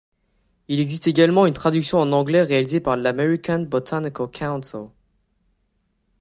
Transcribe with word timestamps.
Il 0.67 0.79
existe 0.79 1.05
également 1.05 1.45
une 1.45 1.53
traduction 1.53 1.99
en 1.99 2.11
anglais 2.11 2.41
réalisée 2.41 2.79
par 2.79 2.97
l'American 2.97 3.59
Botanical 3.59 4.27
Council. 4.31 4.87